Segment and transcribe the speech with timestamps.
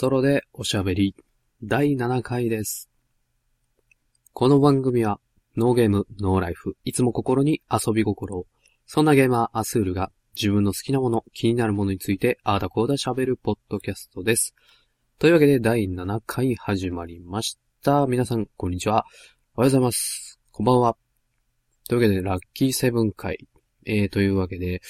[0.00, 1.14] ソロでおしゃべり
[1.62, 2.88] 第7回です。
[4.32, 5.20] この番組は
[5.58, 8.46] ノーゲーム、ノーライフ、いつも心に遊び心を。
[8.86, 14.54] そんなゲーマーアスールが自分の好きなもの、気になるものについてあーだこーだ喋るポッドキャストです。
[15.18, 18.06] というわけで第7回始まりました。
[18.06, 19.04] 皆さん、こんにちは。
[19.54, 20.40] おはようございます。
[20.50, 20.96] こんばんは。
[21.90, 23.36] というわけで、ラッキーセブン回。
[23.84, 24.80] えー、というわけで、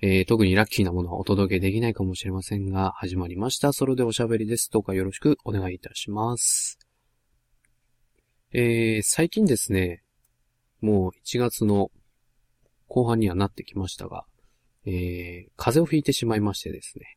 [0.00, 3.72] えー、特にラッキーなものはお届けできないかもしれませんが、始まりました。
[3.72, 4.70] ソロでおしゃべりです。
[4.70, 6.78] どうかよろしくお願いいたします。
[8.52, 10.02] えー、最近ですね、
[10.80, 11.90] もう1月の
[12.88, 14.24] 後半にはなってきましたが、
[14.84, 17.16] えー、風邪をひいてしまいましてですね、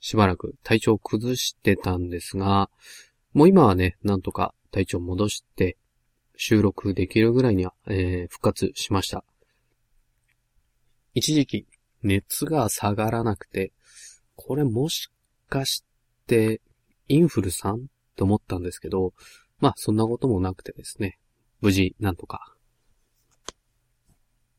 [0.00, 2.70] しばらく体調を崩してたんですが、
[3.32, 5.76] もう今はね、なんとか体調を戻して、
[6.36, 9.24] 収録できるぐらいには、えー、復活しました。
[11.14, 11.66] 一時期、
[12.02, 13.72] 熱が下がらなくて、
[14.36, 15.08] これもし
[15.48, 15.84] かし
[16.26, 16.60] て、
[17.08, 17.86] インフルさん？
[18.16, 19.14] と思ったんですけど、
[19.58, 21.18] まあ、そんなこともなくてですね、
[21.60, 22.54] 無事、なんとか、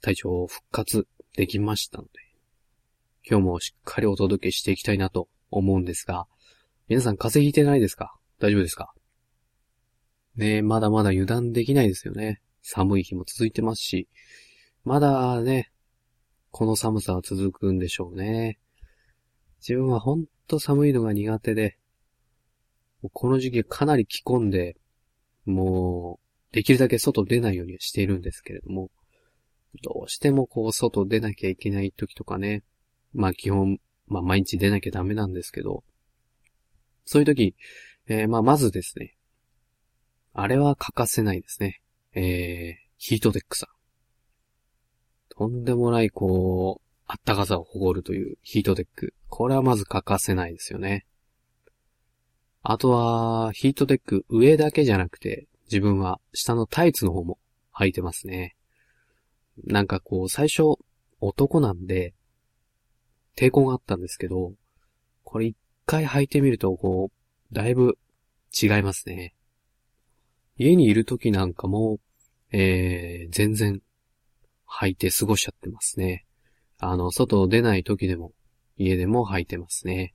[0.01, 2.09] 体調を復活できましたので、
[3.29, 6.27] 今日もしっかりお届けしていきたいなと思うんですが、
[6.87, 8.13] 皆さん風邪ひいてないですか？
[8.39, 8.93] 大丈夫ですか？
[10.35, 12.41] ねえ、まだまだ油断できないですよね。
[12.61, 14.07] 寒い日も続いてますし、
[14.83, 15.71] まだね、
[16.51, 18.59] この寒さは続くんでしょうね。
[19.59, 21.77] 自分はほんと寒いのが苦手で、
[23.13, 24.75] この時期かなり着込んで、
[25.45, 26.19] も
[26.51, 28.91] う、できるだけ外出ないようにしているんですけれども、
[29.83, 32.63] どうしてもこう外出なきゃいけない時とかね、
[33.13, 35.83] まあ基本、まあ毎日出なきゃダメなんですけど、
[37.05, 37.55] そういう時、
[38.07, 39.15] えー、まあまずですね、
[40.33, 41.81] あれは欠かせないですね。
[42.13, 43.80] えー、ヒートテックさん。
[45.41, 49.15] とんでもない、こう、あったかさを誇るというヒートテック。
[49.27, 51.07] これはまず欠かせないですよね。
[52.61, 57.39] あとは、ヒートテック上だけじゃなくて、自分は下のタイツの方も
[57.75, 58.55] 履いてますね。
[59.63, 60.77] なんかこう、最初、
[61.21, 62.13] 男なんで、
[63.35, 64.53] 抵抗があったんですけど、
[65.23, 65.57] これ一
[65.87, 67.97] 回履いてみると、こう、だいぶ
[68.61, 69.33] 違いますね。
[70.57, 71.97] 家にいる時なんかも、
[72.51, 73.81] えー、全然
[74.79, 76.25] 履いて過ごしちゃってますね。
[76.79, 78.31] あの、外出ない時でも、
[78.77, 80.13] 家でも履いてますね。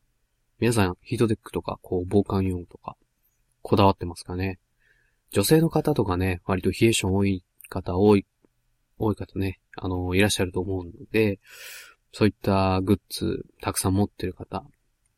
[0.59, 2.97] 皆さん、ヒートテックとか、こう、防寒用とか、
[3.63, 4.59] こだわってますかね？
[5.31, 8.27] 女性の方とかね、割と冷え性多い方、多い、
[8.99, 11.39] 多い方ね、あの、いらっしゃると思うので、
[12.13, 14.65] そういったグッズ、たくさん持ってる方、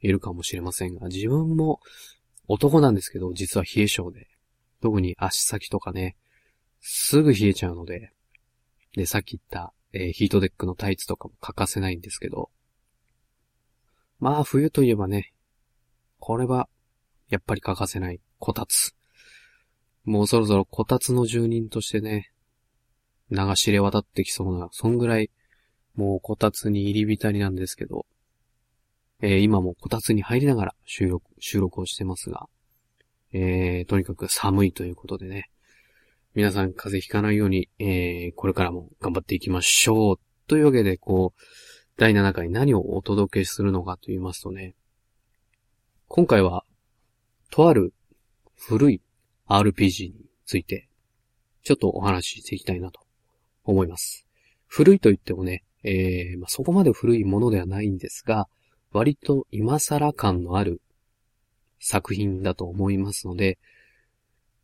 [0.00, 1.80] いるかもしれませんが、自分も
[2.48, 4.28] 男なんですけど、実は冷え性で、
[4.80, 6.16] 特に足先とかね、
[6.80, 8.12] すぐ冷えちゃうので、
[8.94, 12.50] で、さっき言った、えーヒートテックのタイツとかも欠かせないんですけど、
[14.20, 15.32] まあ、冬といえばね、
[16.18, 16.68] これは、
[17.28, 18.94] やっぱり欠かせない、こたつ。
[20.04, 22.32] もうそろそろこたつの住人としてね、
[23.30, 25.30] 流しれ渡ってきそうな、そんぐらい、
[25.94, 28.06] もうこたつに入り浸りなんですけど、
[29.20, 32.48] えー今もこたつに入りながら収録、収録をしてますが、
[33.32, 35.50] えー、とにかく寒いということでね、
[36.34, 40.20] 皆さん風邪ひかないように、えー、これからも頑張っていきましょう。
[40.46, 41.40] というわけで、こう、
[41.96, 44.74] 第7回何をお届けするのかと言いますとね、
[46.06, 46.64] 今回は、
[47.50, 47.92] とある
[48.56, 49.02] 古い
[49.48, 50.14] RPG に
[50.46, 50.88] ついて、
[51.62, 53.00] ちょっとお話ししていきたいなと
[53.64, 54.26] 思います。
[54.66, 58.48] 古いと言ってもね、えーまあ、そこまで古いものではないんですが、
[58.92, 60.80] 割と今更感のある
[61.80, 63.58] 作品だと思いますので、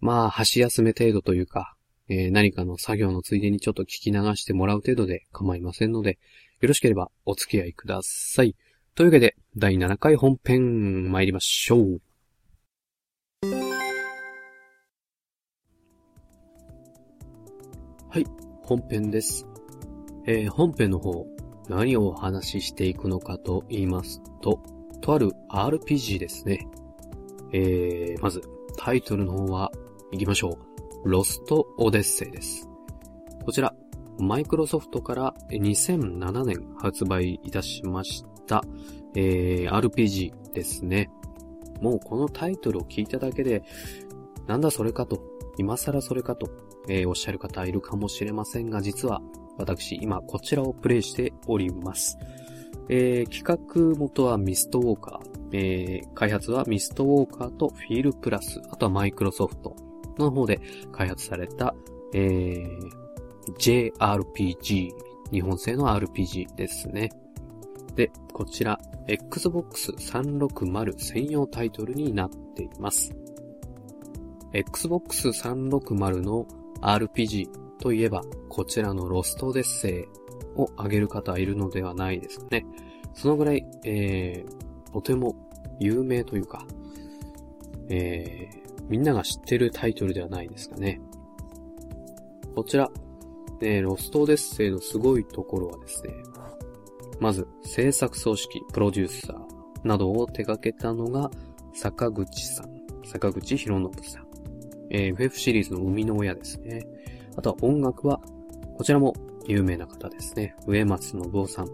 [0.05, 1.77] まあ、箸休め程度というか、
[2.11, 6.19] えー何かの作業のついでにちょっと聞き流してもらう程度で構いませんので、
[6.61, 8.55] よろしければお付き合いください。
[8.95, 12.01] というわけで、第7回本編参りましょう。
[18.11, 18.27] はい、
[18.61, 19.47] 本編です。
[20.27, 21.27] えー本編の方、
[21.71, 24.61] 何をお話ししていくのかと言いますと、
[25.01, 26.69] とある RPG ですね。
[27.55, 28.43] えー、まず、
[28.77, 29.73] タイトルの方は、
[30.15, 30.59] 行きましょ
[31.05, 31.09] う。
[31.09, 32.69] ロストオデッセイです。
[33.45, 33.75] こちら、
[34.21, 38.63] マイクロソフトから2007年発売いたしました、
[39.17, 41.11] えー、RPG ですね。
[41.81, 43.65] もうこのタイトルを聞いただけで、
[44.47, 45.21] なんだそれかと、
[45.59, 46.49] 今更それかと、
[46.89, 49.21] えーおっしゃる方いるかもしれませんが、実は
[49.59, 52.19] 私今こちらをプレイしております。
[52.89, 59.75] えー企画元はミストウォーカー、えー開発はミストウォーカーとフィールプラス、あとはマイクロソフト
[60.19, 60.61] の方で
[60.93, 61.75] 開発された、
[62.13, 63.05] えー
[63.59, 64.93] JRPG、
[65.31, 67.11] 日本製の RPG ですね。
[67.95, 73.15] で、こちら、Xbox 360専用タイトルになっています。
[74.53, 76.47] Xbox 360の
[76.81, 80.05] RPG といえば、こちらのロストデッセイ
[80.57, 82.65] を挙げる方いるのではないですかね。
[83.13, 85.37] そのぐらい、えー、とても
[85.79, 86.67] 有名というか、
[87.89, 91.01] えー、みんなが知ってるタイトルではないですかね。
[92.55, 92.91] こちら、
[93.61, 96.15] え、ロストオデッセイのすごいところはですね、
[97.21, 101.31] まず、制作組織、プロデューサーなどを手掛けたのが、
[101.73, 102.71] 坂口さん、
[103.05, 104.25] 坂口博信さん。
[104.91, 106.87] えー、FF シリーズの生みの親ですね。
[107.37, 108.21] あとは音楽は、
[108.77, 109.15] こちらも
[109.47, 110.55] 有名な方ですね。
[110.67, 111.69] 上松信夫さん。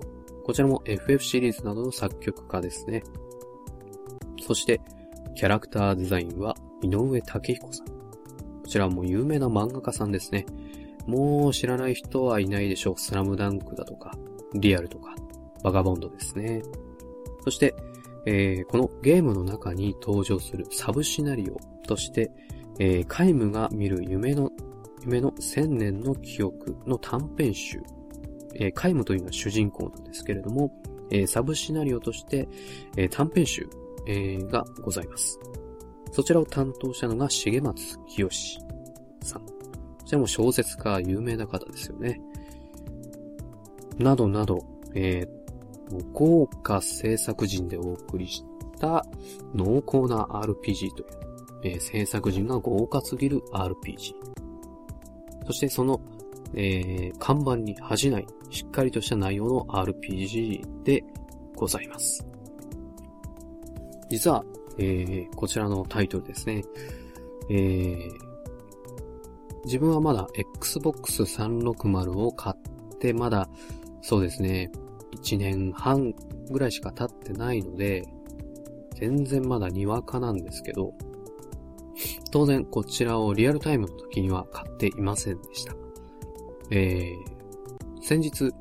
[0.44, 3.02] こちらも FF シリーズなどの作曲家ですね。
[4.42, 4.80] そして、
[5.40, 7.86] キャラクターデザインは井上武彦さん。
[7.86, 7.92] こ
[8.68, 10.44] ちらも有名な漫画家さんですね。
[11.06, 12.94] もう知らない人はいないでしょう。
[12.98, 14.12] スラムダンクだとか、
[14.52, 15.14] リアルとか、
[15.64, 16.60] バガボンドですね。
[17.42, 17.74] そして、
[18.26, 21.56] えー、このゲームの中に登場するサブシナリオ
[21.86, 22.30] として、
[22.78, 24.50] えー、カイムが見る夢の、
[25.06, 27.80] 夢の千年の記憶の短編集。
[28.56, 30.70] えー、カイムというのは主人公なんですけれども、
[31.10, 32.46] えー、サブシナリオとして、
[32.98, 33.70] えー、短編集、
[34.10, 35.38] えー、がございます。
[36.10, 38.28] そちらを担当したのが重松清
[39.22, 39.42] さん。
[39.42, 39.48] こ
[40.04, 42.20] ちらも小説家、有名な方ですよね。
[43.98, 44.64] などなど、
[44.94, 48.42] えー、豪華制作陣でお送りし
[48.80, 49.06] た
[49.54, 51.06] 濃厚な RPG という、
[51.64, 54.14] えー、制作陣が豪華すぎる RPG。
[55.46, 56.00] そしてその、
[56.54, 61.04] えー、看板に恥じないしっかりとした内容の RPG で
[61.54, 62.29] ございます。
[64.10, 64.44] 実は、
[64.76, 66.62] えー、こちらのタイトルですね。
[67.48, 68.10] えー、
[69.64, 73.48] 自分はまだ Xbox 360を買ってまだ、
[74.02, 74.70] そうですね、
[75.22, 76.12] 1年半
[76.50, 78.06] ぐらいしか経ってないので、
[78.96, 80.92] 全然まだにわかなんですけど、
[82.30, 85.74] 当然こちらをリアルタイムの時には買っていませんでした。
[86.70, 88.52] えー、先日、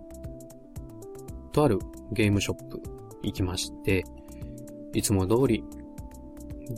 [1.51, 1.79] とある
[2.11, 2.81] ゲームショップ
[3.23, 4.03] 行きまして、
[4.93, 5.63] いつも通り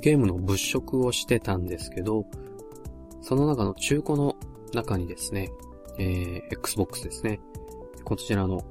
[0.01, 2.25] ゲームの物色をしてたんですけど、
[3.21, 4.35] その中の中古の
[4.73, 5.49] 中にですね、
[5.97, 7.39] えー、Xbox ですね。
[8.03, 8.63] こちらの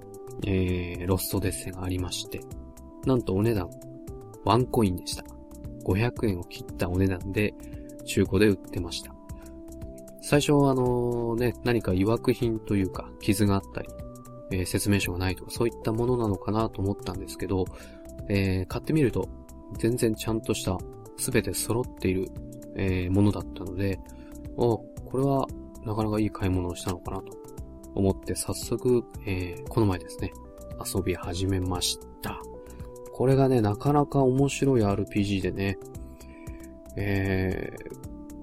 [0.47, 2.41] えー、ロストデッセがありまして、
[3.07, 3.71] なんとお値段、
[4.45, 5.25] ワンコインでした。
[5.85, 7.55] 500円を切ったお値段で、
[8.07, 9.15] 中古で売ってました。
[10.23, 13.89] 最初はあのね、何か曰く品というか、傷があったり、
[14.53, 17.65] えー、説明書がないとか、そういったものなのかなと思ったんですけど、
[18.31, 19.29] えー、買ってみると、
[19.79, 20.79] 全然ちゃんとした、
[21.17, 22.29] すべて揃っている、
[22.77, 23.99] えー、ものだったので、
[24.57, 25.47] お、これは
[25.85, 27.37] なかなかいい買い物をしたのかなと
[27.95, 30.33] 思って早速、えー、この前ですね、
[30.95, 32.41] 遊び始めました。
[33.13, 35.79] これがね、なかなか面白い RPG でね、
[36.97, 37.75] え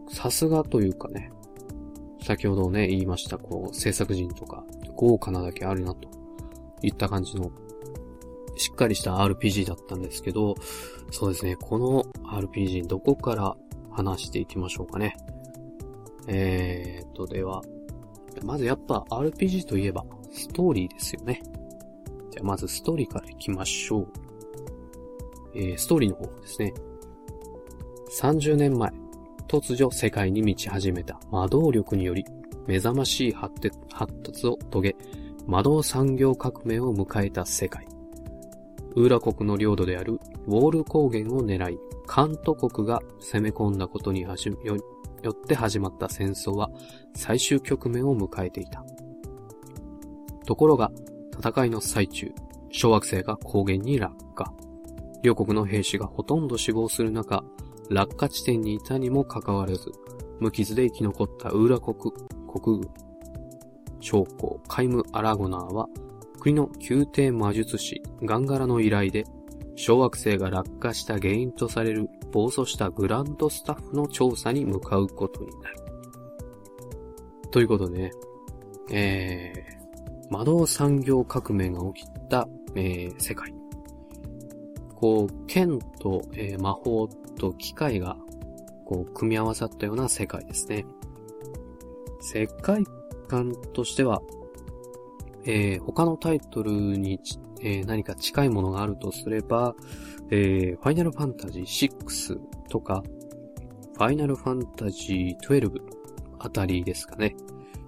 [0.10, 1.32] ー、さすがというかね、
[2.24, 4.66] 先ほどね、言いました、こう、制作人とか、
[4.98, 6.10] 豪華なだけあるな、と
[6.82, 7.52] いった感じの、
[8.58, 10.56] しっかりした RPG だったんですけど、
[11.12, 13.56] そうですね、この RPG どこから
[13.92, 15.16] 話していきましょうかね。
[16.28, 17.62] えーと、では、
[18.44, 21.42] まずやっぱ RPG といえばストーリーですよね。
[22.32, 24.08] じゃあまずストーリーから行きましょう。
[25.56, 26.74] えー、ストーリーの方ですね。
[28.20, 28.92] 30年前、
[29.48, 32.26] 突如世界に満ち始めた魔導力により
[32.68, 33.60] 目覚ましい発
[34.24, 34.96] 達を遂げ、
[35.48, 37.87] 魔導産業革命を迎えた世界。
[38.98, 40.14] ウーラ国の領土である
[40.48, 41.78] ウォール高原を狙い、
[42.08, 44.36] カント国が攻め込んだことによ
[45.22, 46.72] よって始まった戦争は
[47.16, 48.84] 最終局面を迎えていた。
[50.48, 50.92] ところが、
[51.38, 52.34] 戦いの最中、
[52.72, 54.52] 小惑星が高原に落下。
[55.22, 57.44] 両国の兵士がほとんど死亡する中、
[57.92, 59.92] 落下地点にいたにもかかわらず、
[60.40, 61.96] 無傷で生き残ったウーラ国、
[62.52, 62.90] 国軍、
[64.00, 65.88] 将校カイム・アラゴナーは、
[66.48, 69.26] 国の宮廷魔術師ガンガラの依頼で、
[69.76, 75.78] 小惑星が落下した原因とされる暴走したグランドスタッフの調査に向かうことになる。
[77.52, 78.12] ということでね、
[78.92, 83.54] えー、魔導産業革命が起きた、えー、世界。
[84.96, 88.16] こう、剣と、えー、魔法と機械が、
[88.86, 90.86] こう、組み合わさったような世界ですね。
[92.22, 92.86] 世界
[93.28, 94.22] 観としては、
[95.48, 97.20] えー、他のタイトルに、
[97.62, 99.76] えー、何か近いものがあるとすれば、
[100.30, 102.40] えー、ファイナルファンタジー6
[102.70, 103.02] とか、
[103.94, 105.82] ファイナルファンタジー12
[106.40, 107.36] あたりですかね。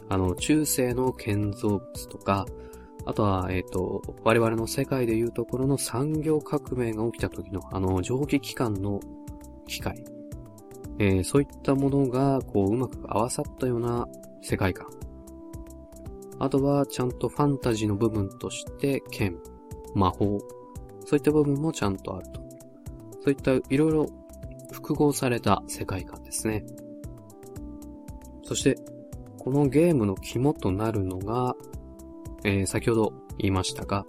[0.07, 2.45] あの、中世の建造物とか、
[3.05, 8.99] あとは、えっ、ー、と、我々の世界でいうところの産業革命が起きた時の、あの、蒸気機関の
[9.67, 10.03] 機械。
[10.97, 14.07] えー、そういったものが、こう、うまく合わさったような
[14.41, 14.98] 世界観。
[16.39, 19.37] あとは、ちゃんとファンタジーの部分として、剣、
[19.93, 20.39] 魔法、
[21.05, 22.41] そういった部分もちゃんとあると。
[23.21, 24.07] そういったいろいろ
[24.71, 26.63] 複合された世界観ですね。
[28.43, 28.77] そして、
[29.37, 31.55] このゲームの肝となるのが、
[32.43, 34.05] えー、先ほど言いましたが、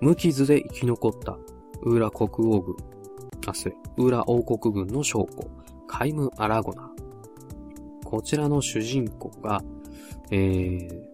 [0.00, 1.38] 無傷で生き残った
[1.82, 2.76] ウーラ国王軍、
[3.46, 5.50] あ、失礼、ウーラ王国軍の将校、
[5.86, 6.90] カイム・アラゴナ。
[8.04, 9.62] こちらの主人公が、
[10.30, 11.10] えー、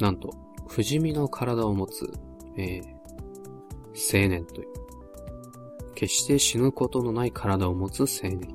[0.00, 0.30] なんと、
[0.66, 2.12] 不死身の体を持つ、
[2.56, 4.68] えー、青年という、
[5.94, 8.54] 決して死ぬことのない体を持つ青年。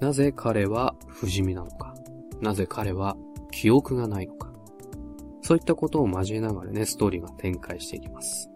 [0.00, 1.94] なぜ彼は不死身なのか。
[2.40, 3.16] なぜ彼は
[3.50, 4.52] 記憶がないのか。
[5.42, 8.51] そういったことを交えながらね、ストーリーが展開していきます。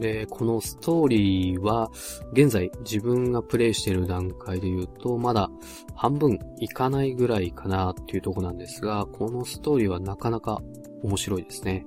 [0.00, 1.90] で、このストーリーは、
[2.32, 5.50] 現在自分がプレイしている段階で言うと、まだ
[5.94, 10.62] 半分いかないぐらいかなっていうとこなんですが、このストーリーはなかなか
[11.02, 11.86] 面白いですね。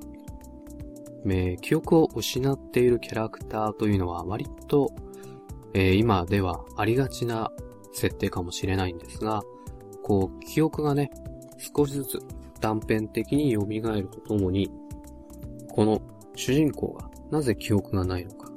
[1.25, 4.91] えー、記憶を失っているキャラクターというのは割と、
[5.74, 7.51] えー、今ではありがちな
[7.93, 9.41] 設定かもしれないんですが、
[10.03, 11.12] こう、記憶がね、
[11.75, 12.20] 少しずつ
[12.60, 14.70] 断片的に蘇るとともに、
[15.70, 16.01] この
[16.36, 18.51] 主人公がなぜ記憶がないのか。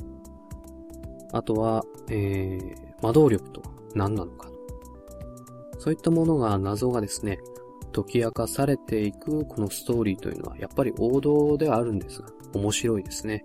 [1.32, 4.50] あとは、えー、魔導力とは何なのか。
[5.78, 7.38] そういったものが、謎がですね、
[7.92, 13.42] 解き明かされていくこのストーリーというのは、やっぱり王道ではあるんですが、面白いですね。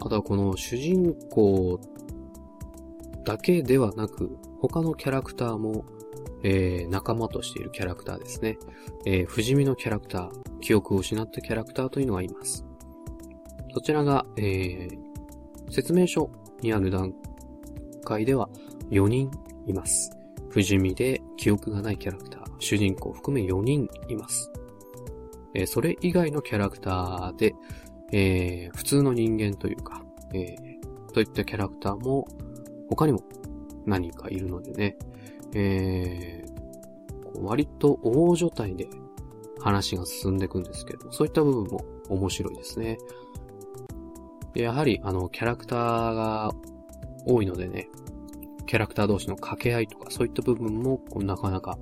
[0.00, 1.80] あとはこの主人公
[3.24, 5.84] だけではなく、他のキャラクターも
[6.46, 8.58] えー、仲間としているキャラクターですね。
[9.06, 10.30] えー、不死身のキャラクター、
[10.60, 12.63] 記憶を失ったキャラクターというのがいます。
[13.74, 14.88] そちらが、えー、
[15.68, 17.12] 説明書にある段
[18.04, 18.48] 階では
[18.90, 19.28] 4人
[19.66, 20.12] います。
[20.48, 24.52] 不死身で記憶がないキャラクター、主人公含め4人います。
[25.54, 27.52] えー、それ以外のキャラクターで、
[28.12, 32.28] えー、普通の人間というか、えー、といったキャラクターも
[32.88, 33.24] 他にも
[33.86, 34.96] 何かいるのでね、
[35.52, 38.88] えー、割と大所帯で
[39.58, 42.98] 話が進んでいくんですけど、そういった部分も面白いですね。
[44.62, 46.52] やはり、あの、キャラクターが
[47.26, 47.88] 多いのでね、
[48.66, 51.78] キャラクター同士の掛け合いとか、そういった部分も、なかなか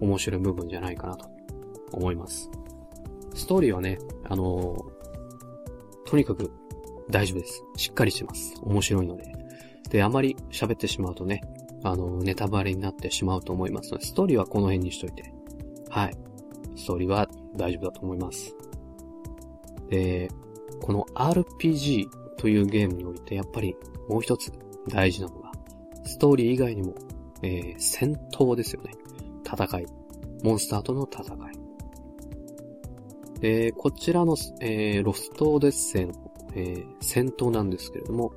[0.00, 1.28] 面白い部分じゃないかなと
[1.92, 2.50] 思います。
[3.34, 4.76] ストーリーはね、あの、
[6.06, 6.50] とにかく
[7.10, 7.62] 大丈夫です。
[7.76, 8.54] しっかりしてます。
[8.62, 9.24] 面白いので。
[9.90, 11.42] で、あまり喋ってしまうとね、
[11.84, 15.32] あの、ネタバレになってしまうと思いますので、ストーリーはこの辺にしといて。
[15.88, 16.16] はい。
[16.76, 18.54] ストーリーは大丈夫だと思います。
[19.88, 20.30] で、
[20.82, 23.76] この RPG というゲームにおいて、やっぱり
[24.08, 24.52] もう一つ
[24.88, 25.52] 大事なのが、
[26.04, 26.94] ストーリー以外にも、
[27.42, 28.92] えー、戦闘ですよね。
[29.46, 29.86] 戦い。
[30.42, 31.62] モンスターとの戦い。
[33.40, 36.12] で、こちらの、えー、ロストデッセン、
[36.54, 38.32] えー、戦闘なんですけれども、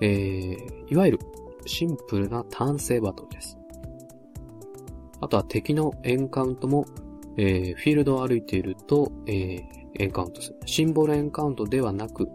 [0.00, 1.18] えー、いわゆる
[1.66, 3.58] シンプルな単性バトルです。
[5.20, 6.86] あとは敵のエンカウントも、
[7.36, 9.68] えー、フィールドを歩いていると、えー、
[9.98, 10.58] エンカウントする。
[10.66, 12.28] シンボルエンカウントではなく、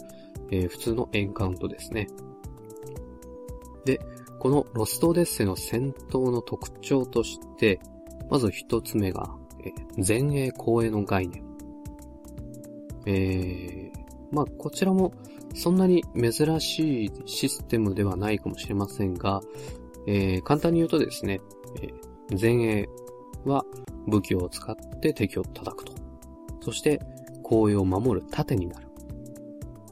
[0.51, 2.07] えー、普通のエンカウントですね。
[3.85, 3.99] で、
[4.39, 7.79] このロストデッセの戦闘の特徴として、
[8.29, 11.43] まず一つ目が、えー、前衛後衛の概念。
[13.05, 15.13] えー、まあ、こちらも
[15.53, 19.41] そんなに珍しいシステムではないかもしれませんが、
[20.07, 21.41] えー、簡単に言うとですね、
[21.81, 22.89] えー、前衛
[23.45, 23.65] は
[24.07, 25.93] 武器を使って敵を叩くと。
[26.61, 26.99] そして、
[27.43, 28.87] 後衛を守る盾になる。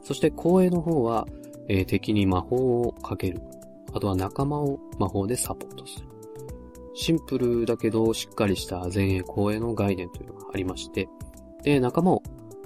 [0.02, 1.26] そして後衛の方は、
[1.68, 3.40] えー、敵に魔法をかける。
[3.94, 6.06] あとは仲間を魔法でサポートする。
[6.94, 11.08] シンプルだけどしっかりした前衛後衛の概念というのがありまして、
[11.62, 12.22] で、仲間を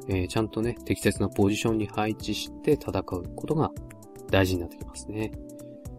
[0.09, 3.73] えー、ちゃんとね、適切なポジションに配置して戦うことが
[4.31, 5.33] 大事になってきますね。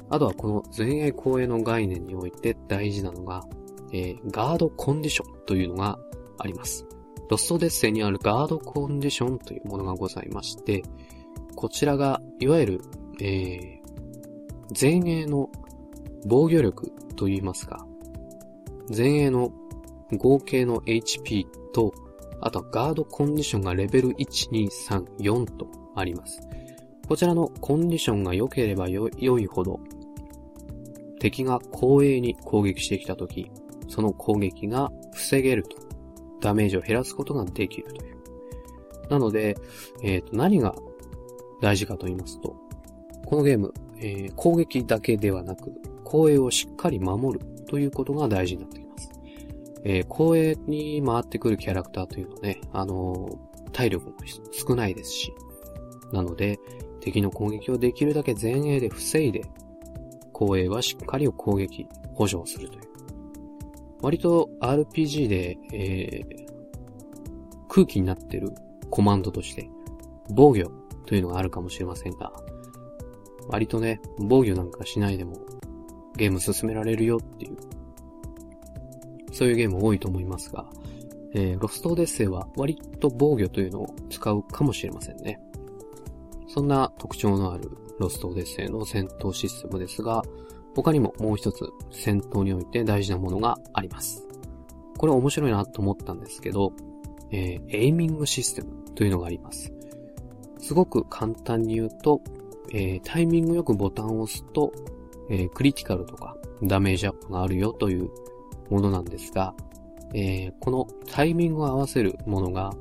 [0.09, 3.43] あとはこの前衛後衛の概念において大事なのが、
[3.91, 5.99] えー、ガードコンディションというのが
[6.39, 6.86] あります。
[7.29, 10.83] ロストデッセンにあるガードコンディションというものがございまして、
[11.55, 12.81] こちらが、いわゆる、
[13.21, 13.79] えー、
[14.79, 15.49] 前衛の
[16.25, 17.85] 防御力といいますか、
[18.95, 19.51] 前衛の
[20.17, 21.93] 合計の HP と
[22.39, 26.39] あとガードコンディションがレベル1、2、3、4とあります。
[27.07, 29.79] こちらのコンディションが良ければ良いほど、
[31.19, 33.49] 敵が後衛に攻撃してきたとき、
[33.87, 35.77] その攻撃が防げると、
[36.47, 38.17] ダメージを減らすことができるという。
[39.09, 39.57] なので、
[40.01, 40.75] えっ、と、何が
[41.61, 42.55] 大事かと言いますと、
[43.25, 45.73] このゲーム、えー、攻撃だけではなく、
[46.05, 49.11] 公営をしっかり守るということが大事になってきます。
[49.83, 54.13] えー、公営に回ってくるキャラクターというのはね、あのー、体力も
[54.53, 55.33] 少ないですし、
[56.13, 56.59] なので、
[57.01, 59.43] 敵の攻撃をできるだけ前衛で防いで、
[60.31, 62.86] 公営はしっかりを攻撃、補助をするという。
[64.01, 66.47] 割と RPG で、えー、
[67.67, 68.51] 空気になってる
[68.89, 69.69] コマンドとして、
[70.29, 70.69] 防御
[71.05, 72.31] というのがあるかもしれませんが、
[73.47, 75.37] 割とね、防御なんかしないでも
[76.15, 77.57] ゲーム進められるよっていう、
[79.31, 80.65] そういうゲーム多いと思いますが、
[81.33, 85.39] えー、ロストオデッセイは割と防御というのを使うかもしれませんね。
[86.47, 90.23] そんな特徴のあるロストオデッセイの戦闘システムですが、
[90.77, 94.27] 他にももう一つ戦闘において大事なものがあります。
[94.97, 96.71] これ面白いなと思ったんですけど、
[97.31, 99.73] えー、エイミングシステムというのがあります。
[100.59, 102.21] すごく簡単に言うと、
[102.71, 104.71] えー、タイミングよくボタンを押すと、
[105.31, 108.09] えー、クリティカルとかダメージアップがあるよという
[108.69, 109.55] ものなんですが、
[110.13, 112.71] えー、このタイミングを合わせるものが、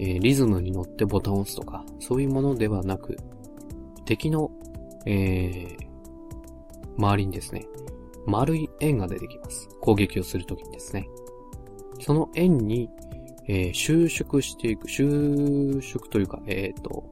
[0.00, 3.16] えー、リズムに乗ってボタンを押すとか、そういうものではなく、
[4.04, 4.50] 敵の、
[5.06, 5.85] えー、
[6.98, 7.66] 周りにですね、
[8.26, 9.68] 丸い円が出てきます。
[9.80, 11.08] 攻撃をするときにですね。
[12.00, 12.90] その円に、
[13.48, 17.04] えー、収縮していく、収縮というか、えっ、ー、と、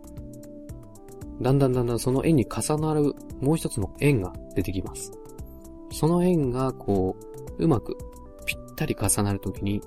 [1.41, 5.13] だんだんだんだんその円に重なるもう一つの円が出てきます。
[5.93, 7.17] その円がこ
[7.59, 7.97] う、うまく
[8.47, 9.81] ぴったり重なるときに、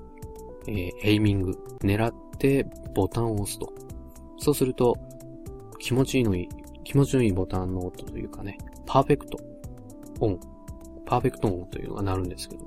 [0.66, 3.72] えー、 aiming、狙ってボタンを押すと。
[4.38, 4.96] そうすると、
[5.78, 6.48] 気持ちいいのいい、
[6.84, 9.38] 気持ちのいいボタンの音というかね、パーフェクト、
[10.20, 10.40] オン、
[11.06, 12.64] パーフェクト音というのが鳴るんですけど、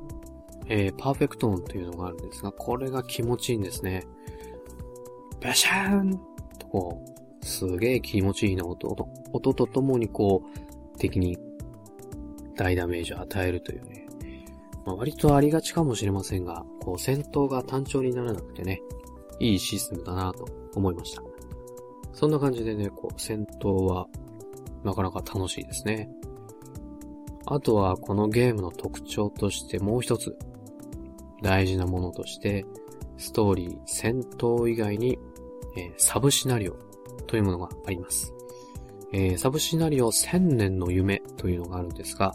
[0.67, 4.03] えー、パーフェクト音というのがあるんですが、これが気持ちいいんですね。
[5.41, 6.19] バシャーン
[6.59, 7.03] とこ
[7.41, 11.37] う、すげえ気持ちいいな音、音、音とともにこう、敵に
[12.55, 14.07] 大ダメージを与えるというね。
[14.85, 18.81] まあ、割とありがちかもしれませんが、こう戦闘が単調にならなくてね、
[19.39, 21.23] いいシステムだなと思いました。
[22.13, 24.07] そんな感じでね、こう戦闘は
[24.83, 26.09] なかなか楽しいですね。
[27.53, 30.37] あとはこのゲームの特徴としてもう一つ
[31.41, 32.65] 大事なものとして、
[33.17, 35.19] ストーリー、戦闘以外に、
[35.75, 36.77] えー、サブシナリオ
[37.27, 38.33] というものがあります。
[39.11, 42.33] えー、サブシナリオ千年の夢というのがあるんですが、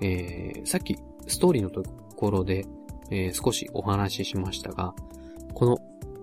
[0.00, 1.82] えー、さっきストーリーのと
[2.16, 2.64] ころで、
[3.10, 4.94] え少しお話ししましたが、
[5.52, 5.78] この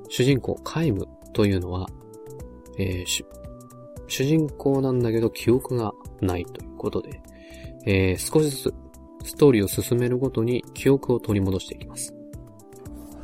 [0.09, 1.87] 主人公、カイムというのは、
[2.79, 5.91] え主人公なんだけど記憶が
[6.21, 7.21] ないということで、
[7.91, 8.73] えー、少しずつ
[9.23, 12.13] ストーリーを進めるごとに記憶を取り戻していきます。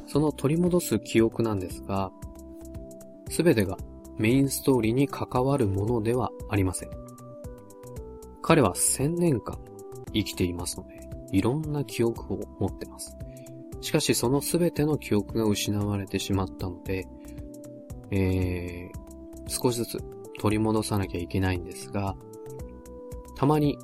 [0.08, 2.12] その取り戻す記憶なんですが、
[3.30, 3.78] すべてが
[4.18, 6.90] メインストーリーに関わるものではありません。
[8.42, 9.60] 彼は千年間
[10.14, 11.00] 生きていますので、
[11.32, 13.16] いろんな記憶を持ってます。
[13.82, 17.08] しかしそのすべての記憶が失われてしまったので、
[18.10, 20.04] えー、少しずつ
[20.40, 22.16] 取り戻さなきゃいけないんですが、
[23.36, 23.78] たまに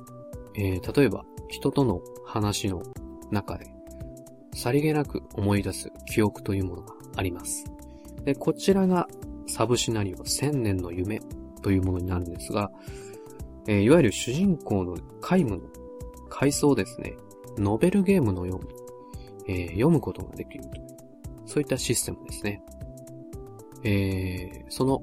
[0.56, 2.82] えー、例えば人との話の
[3.30, 3.66] 中で、
[4.54, 7.64] さりげなく思い出す記憶というものがあります。
[8.24, 9.08] で、こちらが
[9.46, 11.20] サブシナリオ千年の夢
[11.62, 12.70] というものになるんですが、
[13.66, 15.60] えー、いわゆる主人公の皆無の
[16.28, 17.14] 回想ですね、
[17.58, 20.86] ノベルゲームのように、えー、読むことができるという、
[21.46, 22.62] そういったシステムですね。
[23.84, 25.02] えー、その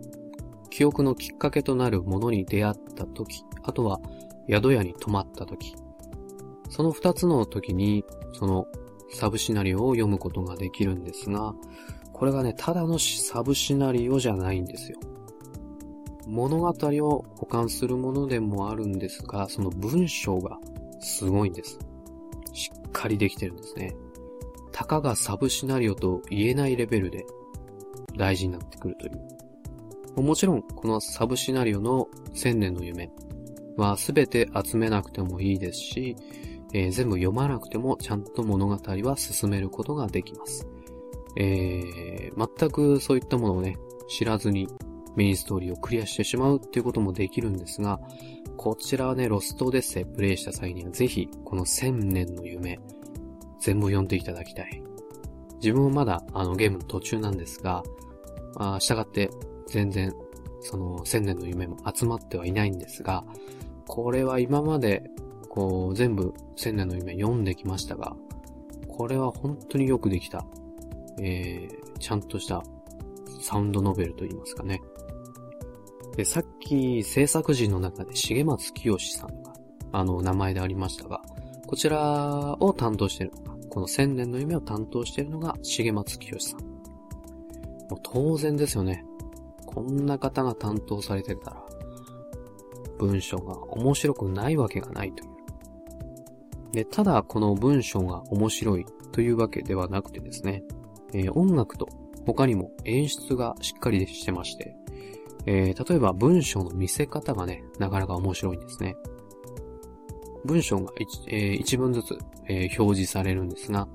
[0.70, 4.00] 記憶のきっかけとなるものに出会ったとき、あとは
[4.50, 5.76] 宿屋に泊まった時、
[6.70, 8.68] その二つの時に、その
[9.12, 11.54] サブシナリオを読むことができるんですが、
[12.14, 15.00] これがね、ただのサブシナリオじゃないんですよ。
[16.28, 20.60] 物語を保管するものでもあるんですが、その文章が
[21.00, 21.80] すごいんです。
[22.54, 23.96] しっかりできてるんですね。
[24.72, 27.26] たかがサブシナリオと言えないレベルで
[28.16, 29.10] 大事になってくるとい
[30.18, 30.22] う。
[30.22, 33.12] もちろん、このサブシナリオの千年の夢、
[33.80, 36.16] は全て集めなくてもいいですし、
[36.74, 40.68] えー、全部読まなくてもちゃんと物語は進めることができます。
[41.36, 44.68] えー、全くそういったものをね、知らずに
[45.16, 48.00] メインストーリーをクリアしてしまうっていうこともできるんですが、
[48.58, 52.80] こちらはね、ロストデッセイプレイした際にはぜひ、この千年の夢、
[53.60, 54.84] 全部読んでいただきたい。
[55.56, 57.84] 自分もまだあのゲームの途中なんですが、
[58.56, 59.30] あ従って
[59.68, 60.14] 全然
[60.62, 63.24] その千年の夢も集まってはいないんですが、
[63.90, 65.10] これは今まで、
[65.50, 68.16] こう、全部千年の夢読んできましたが、
[68.88, 70.46] これは本当によくできた、
[71.20, 72.64] えー、ちゃんとした
[73.42, 74.80] サウンドノベルと言いますかね。
[76.16, 79.54] で、さっき制作陣の中で重松清さんが、
[79.92, 81.22] あの、名前でありましたが、
[81.66, 86.62] こちらを担当してるのが、この千年の夢を担当しているのが重松清さん。
[86.62, 89.04] もう当然ですよね。
[89.66, 91.69] こんな方が担当されてたら、
[93.00, 95.30] 文章が面白くないわけがないという。
[96.74, 100.64] で、ただこの文章が面白いというわけではなくてですね、
[101.14, 101.88] えー、音楽と
[102.26, 104.76] 他にも演出がしっかりしてまして、
[105.46, 108.96] えー、例えば文章の見せ方がね、なかなか面白いんですね。
[110.46, 113.88] 文章が 1,、えー、一文ずつ、えー、表示されるんですが、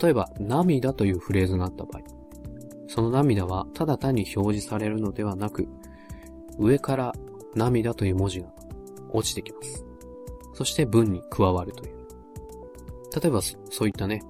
[0.00, 2.02] 例えば涙というフレーズがあった場合、
[2.88, 5.68] その涙はただ単に表示されるのではなく、
[6.58, 7.12] 上から
[7.54, 8.48] 涙という文字が
[9.10, 9.84] 落ちてきます。
[10.54, 11.94] そして文に加わるという。
[13.20, 14.22] 例えばそういったね、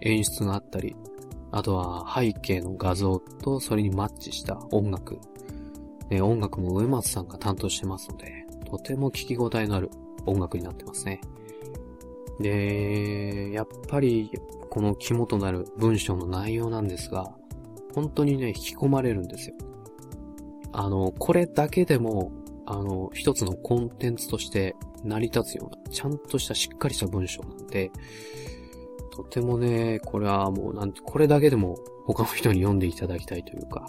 [0.00, 0.96] 演出があったり、
[1.50, 5.18] あとは背景の画像とそれにマッチした音楽。
[6.10, 9.90] え音楽も上松さんが担当してますので、とても聞き応えのある
[10.26, 11.20] 音楽になってますね。
[12.40, 14.30] で、やっぱり
[14.70, 17.32] この肝となる文章の内容なんですが、
[17.94, 19.56] 本当にね、引き込まれるんですよ。
[20.72, 22.32] あの、これだけでも、
[22.66, 27.90] あの、一つのコンテンツとして成り立つような、ちゃんとしたしっかりした文章なんで、
[29.10, 33.88] とてもね、これはもうなんて、これだけでも他の人に読んでいただきたいというか、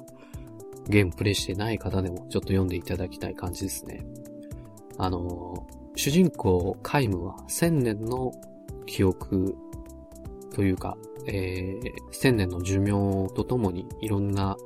[0.87, 4.05] ゲームプレイしてない方でもちょっと読んでいただきたい感じですね。
[4.97, 8.31] あの、主人公、カイムは千年の
[8.85, 9.55] 記憶
[10.53, 12.91] というか、えー、千年の寿命
[13.33, 14.57] とともにいろんな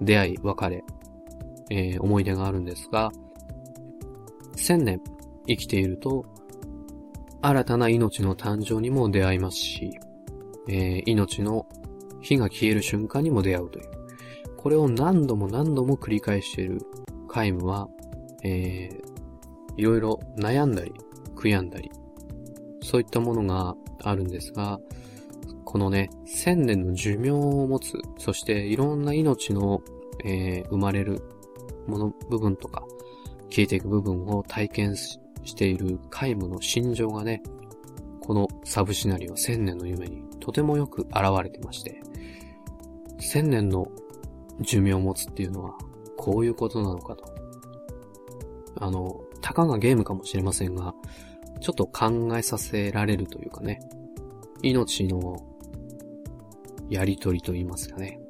[0.00, 0.84] 出会い、別れ、
[1.70, 3.12] えー、思い出があるんですが、
[4.62, 5.00] 千年
[5.46, 6.26] 生きていると、
[7.42, 9.98] 新たな命の誕生にも出会いますし、
[10.68, 11.66] えー、命の
[12.20, 13.90] 火が消える瞬間にも出会うという。
[14.56, 16.80] これを何度も何度も繰り返している
[17.28, 17.88] カイムは、
[18.44, 19.00] えー、
[19.76, 20.92] いろいろ悩んだり、
[21.34, 21.90] 悔やんだり、
[22.82, 24.78] そういったものがあるんですが、
[25.64, 29.80] このね、千年の寿命を持つ、そしていろんな命の、
[30.24, 31.22] えー、生まれる
[31.86, 32.84] もの、部分とか、
[33.50, 35.18] 消えていく部分を体験し
[35.54, 37.42] ている皆無の心情がね、
[38.20, 42.00] このサブシナリオ千年の夢にとてもよく現れてまして、
[43.18, 43.88] 千年の
[44.60, 45.74] 寿命を持つっていうのは
[46.16, 47.24] こういうことなのかと。
[48.76, 50.94] あの、たかがゲームかもしれませんが、
[51.60, 53.80] ちょっと考えさせられるというかね、
[54.62, 55.44] 命の
[56.88, 58.20] やりとりと言いますかね。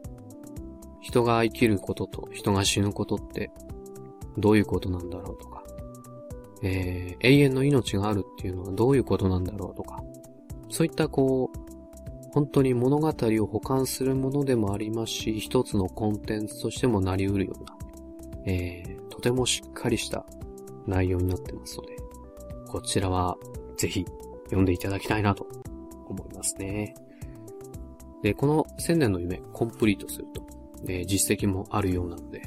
[1.00, 3.50] 人が生きることと人が死ぬことって
[4.38, 5.62] どういうことなんだろうとか、
[6.62, 10.02] えー、永遠の命があるっていうのはどういうことなんだろうとか、
[10.68, 11.70] そういったこう、
[12.32, 17.76] 本当に物語を保管するものでもありますし、一つのコンテンツとしてもなり得るような、
[18.46, 20.24] えー、とてもしっかりした
[20.86, 21.96] 内容になってますので、
[22.68, 23.36] こちらは
[23.76, 24.06] ぜひ
[24.44, 25.46] 読んでいただきたいなと
[26.08, 26.94] 思いますね。
[28.22, 30.42] で、この千年の夢コンプリートすると、
[30.86, 32.42] えー、実績もあるようなので、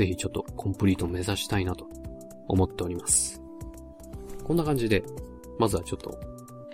[0.00, 1.86] ぜひちょっとコンプリート目指したいなと
[2.48, 3.42] 思っております。
[4.44, 5.04] こんな感じで、
[5.58, 6.18] まずはちょっと、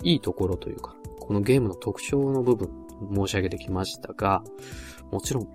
[0.05, 2.71] いいところというか、このゲームの特徴の部分、
[3.13, 4.45] 申し上げてきましたが、
[5.11, 5.49] もちろん、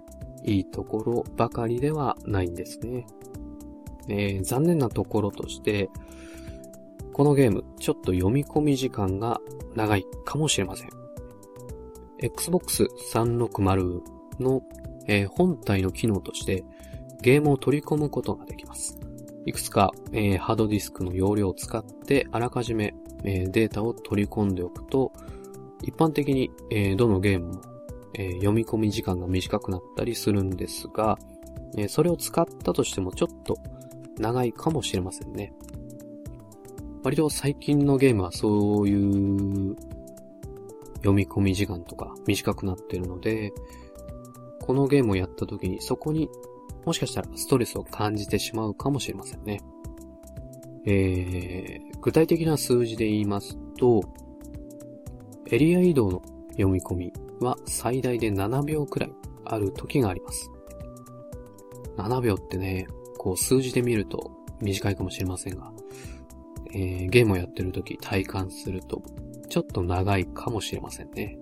[0.43, 3.07] いいところばかりではないんですね。
[4.09, 5.89] えー、残念なところとして、
[7.13, 9.39] このゲーム、ちょっと読み込み時間が
[9.75, 10.89] 長いかもしれません。
[12.19, 14.01] Xbox 360
[14.41, 14.61] の、
[15.07, 16.65] えー、本体の機能として、
[17.21, 18.97] ゲームを取り込むことができます。
[19.45, 25.11] いくつか、えー、ハードディスクの容量を使ってあらかじめ、えー、データを取り込んでおくと、
[25.83, 27.61] 一般的に、えー、どのゲームも、
[28.13, 31.17] え、読み込み時間が短くなったりするんですが、
[31.77, 33.57] え、それを使ったとしてもちょっと
[34.19, 35.53] 長いかもしれませんね。
[37.03, 39.75] 割と最近のゲームはそういう
[40.97, 43.53] 読み込み時間とか短くなってるので、
[44.59, 46.29] このゲームをやった時にそこに
[46.85, 49.61] もしかしたらストレスを感じてしまうかもしれませんね。
[50.85, 54.01] えー、具体的な数字で言いますと、
[55.49, 59.11] エリア移動の読み込みは最大で7秒くらい
[59.45, 60.49] ある時があります。
[61.97, 65.71] 7秒ってね、こう数字で見ると短いかもしれませんが、
[66.73, 69.01] えー、ゲームをやってる時体感すると
[69.49, 71.37] ちょっと長いかもしれませんね。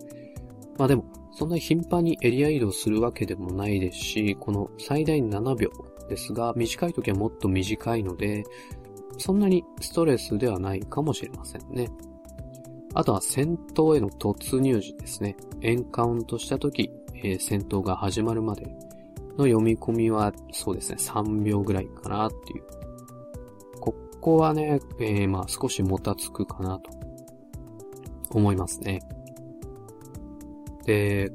[0.79, 5.69] まあでも、そんなに頻繁にエリア移動するわけでもないですし、この最大7秒
[6.07, 8.45] ですが、短い時はもっと短いので、
[9.17, 11.89] そんなにストレスではないかもしれませんね。
[12.93, 15.35] あとは戦闘への突入時ですね。
[15.61, 18.63] エンカウントした時、えー、戦闘が始まるまで
[19.37, 22.63] の読み込みは、そうですね、3秒ぐらいかなっていう。
[23.81, 26.89] ここはね、えー、まあ少しもたつくかなと
[28.31, 29.01] 思いますね。
[30.89, 31.31] で、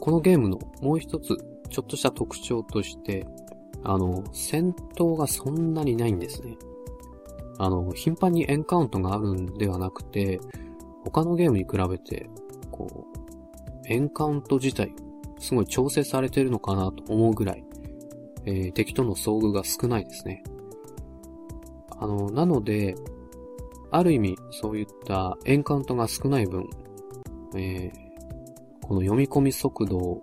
[0.00, 1.36] このゲームのもう一つ、
[1.70, 3.24] ちょっとした特徴として、
[3.84, 6.56] あの、戦闘がそんなにないんですね。
[7.58, 10.40] あの、頻繁にエンカウントがあるんではなくて、
[11.04, 12.28] 他のゲームに比べて、
[12.72, 14.92] こう、エンカウント自体、
[15.38, 17.64] すごい調整されてるのかなと思うぐらい、
[18.44, 20.42] えー、敵との遭遇が少ないですね。
[21.96, 22.96] あの、なので、
[23.92, 26.68] ある意味、そういったエンカウントが少ない分、
[27.54, 28.03] えー、
[28.84, 30.22] この読み込み速度を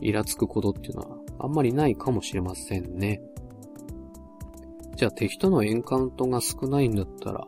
[0.00, 3.20] イラつくことっていうのはあんまりないかもしれませんね。
[4.96, 7.46] じゃあ敵とのエンカウントが少ないんだったら、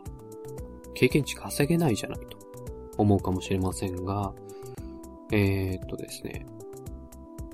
[0.92, 2.36] 経験値稼げないじゃないと
[2.98, 4.34] 思うかもしれませんが、
[5.32, 6.44] えー、っとですね、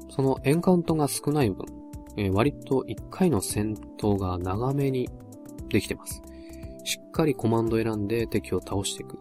[0.08, 1.64] そのエンカウントが少ない分、
[2.16, 5.08] えー、割と1回の戦闘が長めに
[5.68, 6.22] できてます。
[6.82, 9.16] しっかりコマンド選んで敵を倒していく。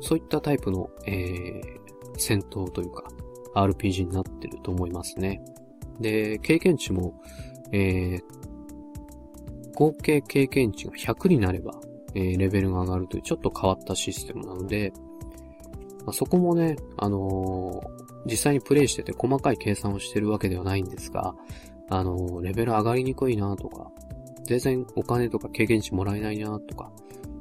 [0.00, 1.79] そういったタイプの、えー、
[2.20, 3.04] 戦闘というか、
[3.54, 5.42] RPG になってると思いますね。
[6.00, 7.14] で、経験値も、
[7.72, 8.22] えー、
[9.74, 11.72] 合計経験値が100になれば、
[12.14, 14.92] えー、レベルが上がるというちょっと変わったシステムなので、
[16.04, 21.34] まあ、そこもね、あのー、実際にプレイしてて細かい計算をしてるわけではないんですが、
[21.88, 23.90] あのー、レベル上がりにくいなとか、
[24.44, 26.90] 全然お金とか経験値もらえないなとか、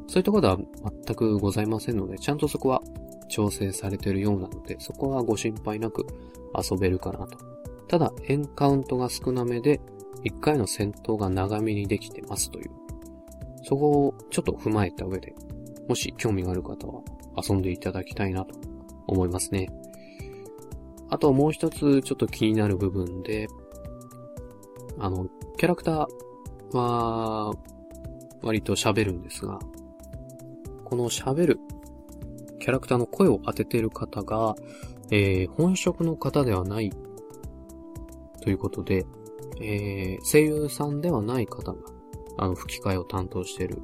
[0.07, 0.57] そういったことは
[1.05, 2.81] 全くございませんので、ちゃんとそこは
[3.29, 6.05] 調整されてるようなので、そこはご心配なく
[6.53, 7.37] 遊べるかなと。
[7.87, 9.79] ただ、エンカウントが少なめで、
[10.25, 12.71] 1回の戦闘が長めにできてますという。
[13.63, 15.33] そこをちょっと踏まえた上で、
[15.87, 17.01] もし興味がある方は
[17.41, 18.55] 遊んでいただきたいなと
[19.07, 19.69] 思いますね。
[21.09, 23.47] あともう一つちょっと気になる部分で、
[24.99, 27.53] あの、キャラクターは
[28.41, 29.59] 割と喋るんですが、
[30.83, 31.59] この喋る
[32.59, 34.55] キャラクターの声を当てている方が、
[35.11, 36.91] えー、本職の方ではない
[38.41, 39.05] ということで、
[39.61, 41.77] えー、声優さんではない方が、
[42.37, 43.81] あの、吹き替えを担当してる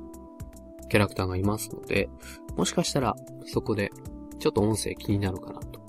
[0.90, 2.10] キャラクターがいますので、
[2.56, 3.92] もしかしたら、そこで、
[4.40, 5.80] ちょっと音声気になるかなと。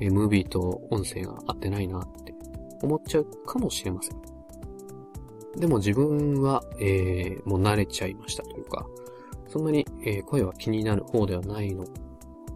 [0.00, 2.34] えー、ムービーと音声が合ってないなって
[2.82, 4.22] 思っちゃうかもしれません。
[5.56, 8.86] でも自分は、えー、もう慣れちゃいましたというか、
[9.52, 11.84] そんなに、えー、声は気になる方ではないの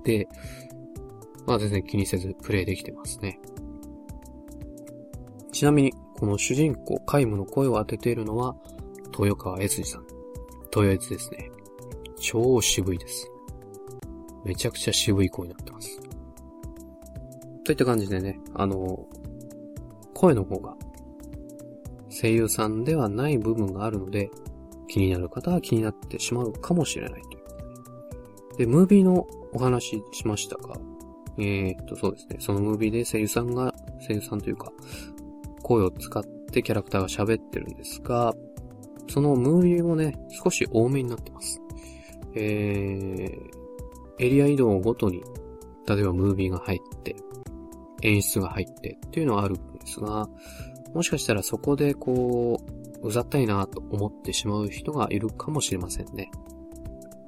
[0.02, 0.26] で、
[1.46, 3.38] まあ全然気にせずプレイできてますね。
[5.52, 8.56] ちなみに、この主人公、カイムの声を当てているのは、
[9.18, 10.06] 豊川悦司さん。
[10.74, 11.50] 豊悦ですね。
[12.18, 13.30] 超渋いです。
[14.46, 16.00] めちゃくちゃ渋い声になってます。
[17.64, 19.06] といった感じでね、あの、
[20.14, 20.74] 声の方が、
[22.08, 24.30] 声優さんではない部分があるので、
[24.88, 27.40] 気になる方は気になってしまうかもしれないとい
[28.54, 28.58] う。
[28.58, 30.76] で、ムービーのお話しましたが、
[31.38, 32.36] えー、っと、そうですね。
[32.40, 33.74] そのムービーで声優さんが、
[34.06, 34.72] 声優さんというか、
[35.62, 38.34] 声を使ってキャラクターが喋ってるんですが、
[39.08, 41.60] そのムービーもね、少し多めになってます。
[42.34, 45.22] えー、エリア移動ごとに、
[45.86, 47.16] 例えばムービーが入って、
[48.02, 50.28] 演出が入ってっていうのはあるんですが、
[50.94, 52.75] もしかしたらそこでこう、
[53.06, 56.30] うざったいなと思ってしまう人がいるかもしれませんね。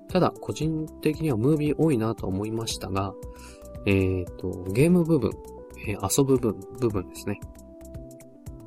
[0.08, 3.14] ただ、個人的にはムービー多いなと思いましたが、
[3.86, 5.30] えっ、ー、と、ゲーム部分、
[5.86, 7.40] えー、遊ぶ部分、部分ですね。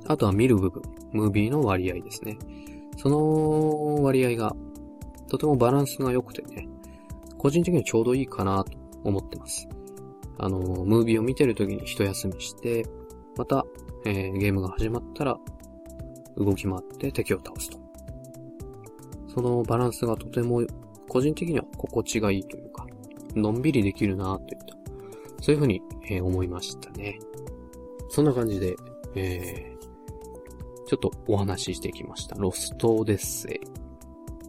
[0.07, 2.37] あとは見る部分、ムービーの割合ですね。
[2.97, 4.55] その割合が、
[5.27, 6.67] とてもバランスが良くてね、
[7.37, 9.67] 個人的にはちょうどいいかなと思ってます。
[10.37, 12.85] あの、ムービーを見てる時に一休みして、
[13.35, 13.65] また、
[14.05, 15.39] えー、ゲームが始まったら、
[16.43, 17.77] 動き回って敵を倒すと。
[19.33, 20.63] そのバランスがとても、
[21.07, 22.85] 個人的には心地がいいというか、
[23.35, 24.75] のんびりできるなといった、
[25.41, 27.19] そういうふうに、えー、思いましたね。
[28.09, 28.75] そんな感じで、
[29.15, 32.35] えー、ちょっとお話ししてきました。
[32.35, 33.59] ロストオデッセイ。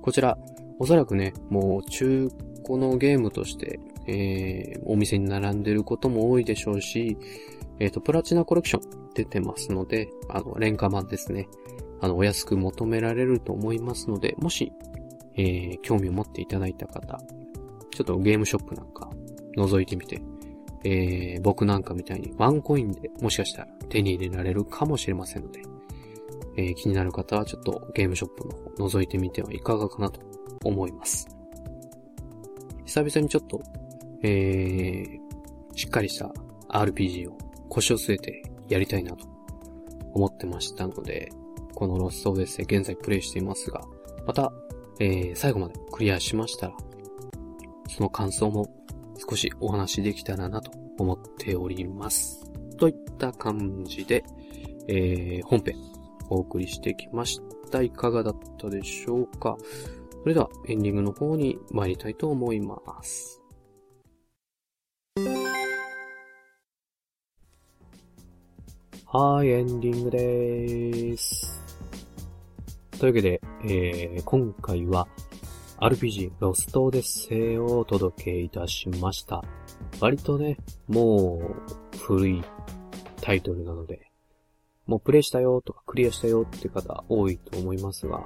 [0.01, 0.37] こちら、
[0.79, 2.29] おそらくね、もう中
[2.67, 7.17] 古のゲームとして、えー、お店に並んでることも多いでしょうし、
[7.79, 11.49] えっ、ー、と、プラチナコレクション出てますので、あの、廉価版ですね。
[12.03, 14.73] あの、お安く求められると思いますので、もし、
[15.37, 17.21] えー、興味を持っていただいた方、
[17.93, 19.09] ちょっとゲームショップなんか
[19.57, 20.21] 覗いてみて、
[20.85, 25.63] えー、僕なんかみたいにワンコインでもしかしたら手に入れられるかもしれませんので、
[26.57, 30.21] えー、気になる方はちょっとゲームショップの方覗いてみてはいかがかなと
[30.65, 31.29] 思います。
[32.85, 33.63] 久々にちょっと、
[34.23, 36.33] えー、しっかりした
[36.69, 37.39] RPG を
[37.69, 39.25] 腰を据えてやりたいなと
[40.15, 41.31] 思ってましたので、
[41.83, 43.81] このロストオデッセイ現在プレイしていますが、
[44.25, 44.53] また、
[45.01, 46.77] えー、最後までクリアしましたら、
[47.89, 48.73] その感想も
[49.29, 52.49] 少しお話できたらなと思っております。
[52.79, 54.23] といった感じで、
[54.87, 55.75] えー、本編
[56.29, 57.41] お送りしてきまし
[57.73, 57.83] た。
[57.83, 59.57] いかがだったでしょうか？
[60.23, 63.43] それではエンディングの方に参りたいと思います。
[69.07, 71.51] はい、エンディングでーす。
[73.03, 75.09] というわけで、えー、今回は
[75.79, 79.43] RPG ロストオデッセイをお届けいたしました。
[79.99, 81.41] 割とね、も
[81.93, 82.45] う古い
[83.21, 84.13] タイトルなので、
[84.87, 88.25] もうプレイしたよとかクリアしたよって方多いと思いますが、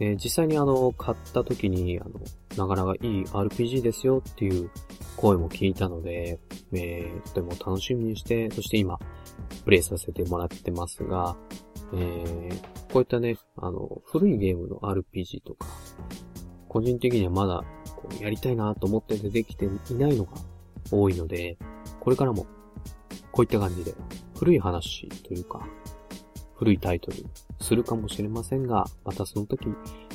[0.00, 2.10] えー、実際にあの、買った時に、あの、
[2.56, 4.70] なかなかいい RPG ですよっていう
[5.18, 6.40] 声も聞いたので、
[6.72, 8.98] えー、とても楽しみにして、そして今、
[9.66, 11.36] プレイさせてもらってますが、
[11.92, 15.66] えー、こういったね、あの、古いゲームの RPG とか、
[16.68, 17.64] 個人的にはまだ、
[17.96, 20.32] こうやりたいなと思って出てきていないのが
[20.90, 21.56] 多いので、
[22.00, 22.46] これからも、
[23.32, 23.94] こういった感じで、
[24.36, 25.66] 古い話というか、
[26.56, 27.16] 古いタイトル
[27.60, 29.68] するかもしれませんが、またその時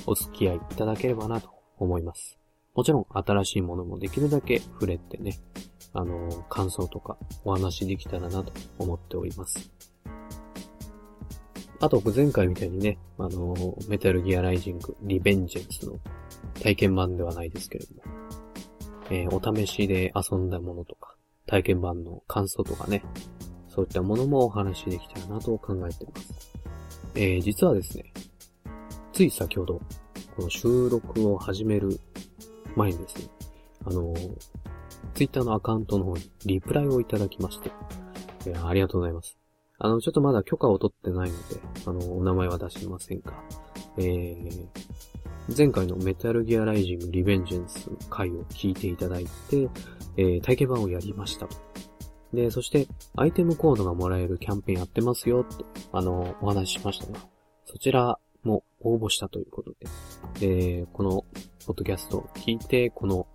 [0.05, 2.38] お付き合いいただければなと思います。
[2.75, 5.39] もちろん新しいものもできるだけ触れてね、
[5.93, 9.71] あの、感想とかお話できたらなと思っております。
[11.79, 15.99] あと、前回みたいにね、あの、メタルギアライジング、リベンジェンスの
[16.61, 18.01] 体験版ではないですけれども、
[19.09, 23.03] えー、お試しで遊んだものとか、体験版の感想とかね、
[23.67, 26.53] そういったものもお話しできたらなと考えています。
[27.15, 28.13] えー、実はですね、
[29.11, 29.81] つい先ほど、
[30.35, 31.99] この収録を始める
[32.75, 33.29] 前にですね、
[33.85, 34.13] あの、
[35.13, 37.71] ツイッターのアカウントの方にリプライをいただきまして、
[38.47, 39.44] えー、ありがとうございます。
[39.77, 43.33] あの、ちょっとまだ許可を取ってないので、あの、お名前は出しませんが、
[43.97, 44.67] えー、
[45.55, 49.69] 前回のメタルギアライジングリベンジェンス回を聞いていただいて、
[50.17, 51.57] えー、体験版をやりましたと。
[52.33, 57.19] で、そして、アイテムコードがもらえるキャンペーンやってますよって、あの、お話ししましたが、
[57.65, 59.73] そちらも応募したということ
[60.39, 61.25] で、で、この、
[61.65, 63.27] ポッドキャストを聞いて、この、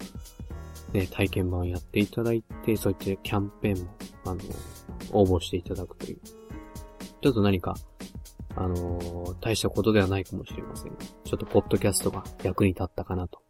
[0.92, 3.90] ね、体験版をやっていただいて、そういったキャンペーンも、
[4.24, 4.40] あの、
[5.12, 6.18] 応募していただくという。
[7.22, 7.74] ちょっと何か、
[8.56, 13.40] あの、大したことではないかもしれませんが、ちょっとポッドキャストが役に立ったかなと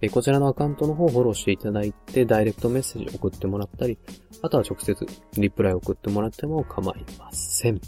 [0.00, 3.98] え、こちらのアカウントの方をフォローしていただいて、ダイレクトメッセージ送ってもらったり、
[4.42, 7.80] あとは直接リプライ送ってもらっても構いません。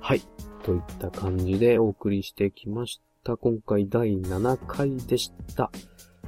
[0.00, 0.22] はい。
[0.62, 3.36] といった感じでお送りしてきました。
[3.36, 5.70] 今回第7回でした。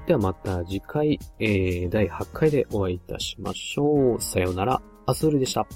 [0.07, 4.21] ではまた次回、えー、第8回でお会いいたしましょう。
[4.21, 5.67] さようなら、アスールでした。